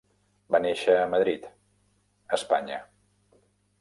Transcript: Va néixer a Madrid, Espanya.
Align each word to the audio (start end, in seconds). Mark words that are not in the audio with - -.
Va 0.53 0.61
néixer 0.61 0.95
a 1.01 1.11
Madrid, 1.11 1.45
Espanya. 2.39 2.81